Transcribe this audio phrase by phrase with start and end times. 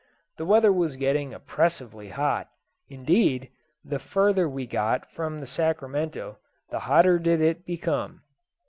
[0.37, 2.49] The weather was getting oppressively hot;
[2.89, 3.51] indeed,
[3.85, 6.39] the further we got from the Sacramento
[6.71, 8.23] the hotter did it become.